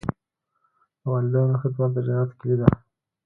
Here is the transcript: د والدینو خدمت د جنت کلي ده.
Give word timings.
د 0.99 1.03
والدینو 1.11 1.59
خدمت 1.61 1.89
د 1.93 1.97
جنت 2.07 2.29
کلي 2.39 2.55
ده. 2.61 2.67